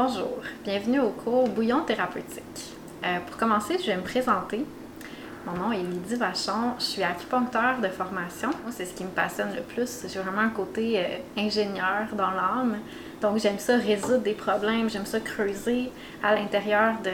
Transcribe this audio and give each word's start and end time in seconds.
Bonjour, 0.00 0.38
bienvenue 0.62 1.00
au 1.00 1.08
cours 1.08 1.48
Bouillon 1.48 1.80
thérapeutique. 1.80 2.76
Euh, 3.04 3.18
pour 3.26 3.36
commencer, 3.36 3.78
je 3.80 3.86
vais 3.86 3.96
me 3.96 4.02
présenter. 4.02 4.64
Mon 5.44 5.54
nom 5.54 5.72
est 5.72 5.82
Lydie 5.82 6.14
Vachon, 6.14 6.74
je 6.78 6.84
suis 6.84 7.02
acupuncteur 7.02 7.80
de 7.82 7.88
formation. 7.88 8.50
C'est 8.70 8.84
ce 8.84 8.94
qui 8.94 9.02
me 9.02 9.08
passionne 9.08 9.52
le 9.56 9.62
plus. 9.62 10.06
J'ai 10.06 10.20
vraiment 10.20 10.42
un 10.42 10.50
côté 10.50 11.00
euh, 11.00 11.02
ingénieur 11.36 12.06
dans 12.16 12.30
l'âme. 12.30 12.76
Donc, 13.20 13.38
j'aime 13.38 13.58
ça 13.58 13.76
résoudre 13.76 14.22
des 14.22 14.34
problèmes, 14.34 14.88
j'aime 14.88 15.04
ça 15.04 15.18
creuser 15.18 15.90
à 16.22 16.36
l'intérieur 16.36 16.94
de 17.02 17.10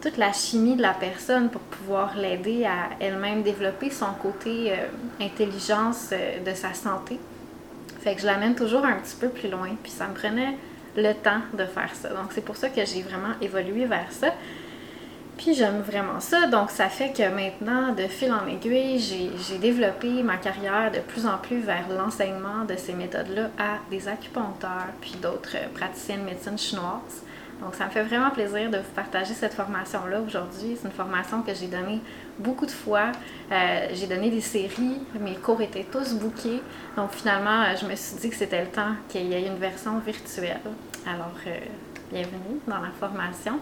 toute 0.00 0.16
la 0.16 0.32
chimie 0.32 0.76
de 0.76 0.82
la 0.82 0.94
personne 0.94 1.50
pour 1.50 1.60
pouvoir 1.60 2.16
l'aider 2.16 2.64
à 2.64 2.96
elle-même 2.98 3.42
développer 3.42 3.90
son 3.90 4.14
côté 4.22 4.72
euh, 4.72 4.86
intelligence 5.20 6.12
de 6.12 6.54
sa 6.54 6.72
santé. 6.72 7.20
Fait 8.00 8.14
que 8.14 8.22
je 8.22 8.26
l'amène 8.26 8.54
toujours 8.54 8.86
un 8.86 8.94
petit 8.94 9.16
peu 9.16 9.28
plus 9.28 9.50
loin. 9.50 9.68
Puis 9.82 9.92
ça 9.92 10.06
me 10.06 10.14
prenait 10.14 10.56
le 10.96 11.12
temps 11.12 11.40
de 11.54 11.64
faire 11.64 11.94
ça. 11.94 12.08
Donc, 12.10 12.32
c'est 12.32 12.44
pour 12.44 12.56
ça 12.56 12.68
que 12.68 12.84
j'ai 12.84 13.02
vraiment 13.02 13.34
évolué 13.40 13.86
vers 13.86 14.10
ça. 14.10 14.28
Puis 15.38 15.54
j'aime 15.54 15.80
vraiment 15.80 16.20
ça. 16.20 16.46
Donc, 16.48 16.70
ça 16.70 16.88
fait 16.88 17.12
que 17.12 17.26
maintenant, 17.28 17.94
de 17.94 18.02
fil 18.02 18.30
en 18.30 18.46
aiguille, 18.46 18.98
j'ai 18.98 19.58
développé 19.58 20.22
ma 20.22 20.36
carrière 20.36 20.90
de 20.92 20.98
plus 20.98 21.26
en 21.26 21.38
plus 21.38 21.60
vers 21.60 21.88
l'enseignement 21.88 22.64
de 22.68 22.76
ces 22.76 22.92
méthodes-là 22.92 23.50
à 23.58 23.78
des 23.90 24.06
acupuncteurs, 24.06 24.88
puis 25.00 25.14
d'autres 25.22 25.56
praticiens 25.74 26.18
de 26.18 26.24
médecine 26.24 26.58
chinoise. 26.58 27.24
Donc, 27.60 27.74
ça 27.74 27.86
me 27.86 27.90
fait 27.90 28.02
vraiment 28.02 28.30
plaisir 28.30 28.70
de 28.70 28.78
vous 28.78 28.92
partager 28.94 29.34
cette 29.34 29.52
formation-là 29.52 30.20
aujourd'hui. 30.20 30.78
C'est 30.80 30.88
une 30.88 30.94
formation 30.94 31.42
que 31.42 31.52
j'ai 31.52 31.66
donnée 31.66 32.00
beaucoup 32.38 32.64
de 32.64 32.70
fois. 32.70 33.12
Euh, 33.52 33.88
j'ai 33.92 34.06
donné 34.06 34.30
des 34.30 34.40
séries, 34.40 34.98
mes 35.18 35.34
cours 35.34 35.60
étaient 35.60 35.84
tous 35.84 36.14
bookés. 36.14 36.62
Donc, 36.96 37.10
finalement, 37.12 37.64
je 37.78 37.86
me 37.86 37.94
suis 37.94 38.16
dit 38.16 38.30
que 38.30 38.36
c'était 38.36 38.62
le 38.62 38.70
temps 38.70 38.94
qu'il 39.08 39.26
y 39.26 39.34
ait 39.34 39.46
une 39.46 39.58
version 39.58 39.98
virtuelle. 39.98 40.60
Alors, 41.06 41.34
euh, 41.46 41.58
bienvenue 42.10 42.60
dans 42.66 42.80
la 42.80 42.90
formation. 42.98 43.58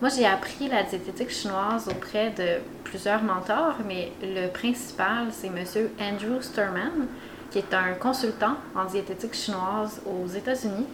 Moi, 0.00 0.10
j'ai 0.16 0.26
appris 0.26 0.68
la 0.68 0.84
diététique 0.84 1.30
chinoise 1.30 1.88
auprès 1.88 2.30
de 2.30 2.60
plusieurs 2.84 3.22
mentors, 3.22 3.74
mais 3.86 4.12
le 4.22 4.48
principal, 4.48 5.26
c'est 5.30 5.48
M. 5.48 5.88
Andrew 6.00 6.40
Sturman, 6.40 7.06
qui 7.50 7.58
est 7.58 7.74
un 7.74 7.94
consultant 7.94 8.54
en 8.76 8.84
diététique 8.84 9.34
chinoise 9.34 10.00
aux 10.06 10.28
États-Unis 10.28 10.86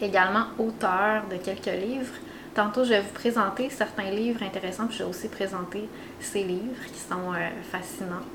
également 0.00 0.44
auteur 0.58 1.22
de 1.30 1.36
quelques 1.36 1.66
livres. 1.66 2.14
Tantôt, 2.54 2.84
je 2.84 2.90
vais 2.90 3.00
vous 3.00 3.12
présenter 3.14 3.70
certains 3.70 4.10
livres 4.10 4.42
intéressants, 4.42 4.86
puis 4.86 4.98
je 4.98 5.04
vais 5.04 5.10
aussi 5.10 5.28
présenter 5.28 5.88
ces 6.20 6.42
livres 6.42 6.84
qui 6.92 6.98
sont 6.98 7.32
euh, 7.32 7.48
fascinants. 7.70 8.26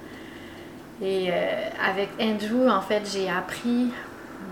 Et 1.01 1.29
euh, 1.29 1.69
avec 1.83 2.09
Andrew, 2.19 2.69
en 2.69 2.81
fait, 2.81 3.01
j'ai 3.11 3.29
appris 3.29 3.91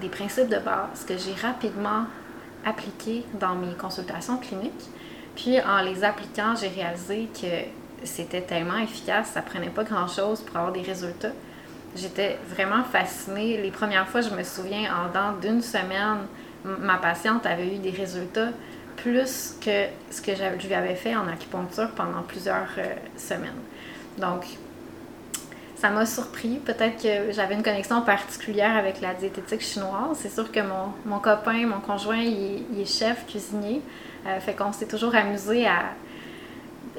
des 0.02 0.09
principes 0.09 0.50
de 0.50 0.58
base 0.58 1.06
que 1.08 1.18
j'ai 1.18 1.34
rapidement 1.42 2.06
appliqués 2.66 3.23
dans 3.40 3.56
mes 3.56 3.73
consultations 3.73 4.38
cliniques. 4.38 4.90
Puis 5.36 5.59
en 5.62 5.81
les 5.81 6.03
appliquant, 6.03 6.56
j'ai 6.59 6.68
réalisé 6.68 7.30
que 7.34 8.06
c'était 8.06 8.42
tellement 8.42 8.78
efficace, 8.78 9.31
ça 9.34 9.42
prenait 9.42 9.70
pas 9.70 9.84
grand-chose 9.84 10.42
pour 10.42 10.58
avoir 10.58 10.73
des 10.73 10.81
résultats. 10.81 11.31
J'étais 11.96 12.38
vraiment 12.50 12.84
fascinée. 12.84 13.62
Les 13.62 13.72
premières 13.72 14.08
fois, 14.08 14.22
je 14.22 14.30
me 14.30 14.44
souviens, 14.44 14.90
en 14.94 15.09
dedans 15.09 15.34
d'une 15.42 15.62
semaine, 15.62 16.25
ma 16.66 16.98
patiente 16.98 17.45
avait 17.45 17.76
eu 17.76 17.78
des 17.78 17.92
résultats 17.92 18.50
plus 18.98 19.56
que 19.59 19.86
ce 20.12 20.22
que 20.22 20.31
je 20.36 20.68
lui 20.68 20.73
avais 20.73 20.95
fait 20.95 21.16
en 21.16 21.28
acupuncture 21.28 21.90
pendant 21.92 22.22
plusieurs 22.22 22.70
euh, 22.78 22.94
semaines. 23.18 23.52
Donc, 24.18 24.45
ça 25.76 25.90
m'a 25.90 26.06
surpris. 26.06 26.59
Peut-être 26.59 27.02
que 27.02 27.31
j'avais 27.31 27.56
une 27.56 27.64
connexion 27.64 28.02
particulière 28.03 28.76
avec 28.76 29.02
la 29.02 29.16
diététique 29.16 29.62
chinoise. 29.62 30.18
C'est 30.22 30.31
sûr 30.31 30.52
que 30.52 30.59
mon, 30.59 30.94
mon, 31.06 31.20
copain, 31.20 31.66
mon 31.66 31.80
conjoint, 31.80 32.20
il, 32.20 32.80
est 32.80 32.86
chef 32.86 33.25
cuisinier. 33.25 33.81
Euh, 34.28 34.40
fait 34.40 34.53
qu'on 34.53 34.72
s'est 34.72 34.88
toujours 34.88 35.16
amusé 35.16 35.66
à, 35.66 35.94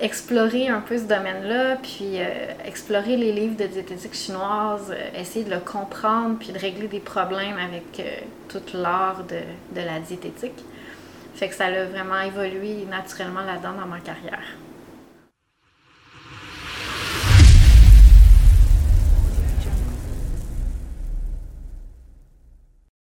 explorer 0.03 0.69
un 0.69 0.81
peu 0.81 0.99
ce 0.99 1.05
domaine-là, 1.05 1.77
puis 1.77 2.19
euh, 2.19 2.25
explorer 2.67 3.17
les 3.17 3.33
livres 3.33 3.57
de 3.57 3.67
diététique 3.67 4.15
chinoise, 4.15 4.91
euh, 4.91 5.21
essayer 5.21 5.45
de 5.45 5.51
le 5.51 5.61
comprendre, 5.61 6.37
puis 6.41 6.53
de 6.53 6.59
régler 6.59 6.89
des 6.89 6.99
problèmes 6.99 7.57
avec 7.57 8.01
euh, 8.01 8.17
toute 8.49 8.75
l'art 8.75 9.23
de, 9.25 9.81
de, 9.81 9.87
la 9.87 10.01
diététique. 10.01 10.65
Fait 11.37 11.49
que 11.49 11.55
ça 11.55 11.67
a 11.67 11.85
vraiment 11.85 12.21
évolué 12.21 12.85
naturellement 12.91 13.43
là-dedans 13.43 13.75
dans 13.81 13.87
ma 13.87 14.01
carrière. 14.01 14.43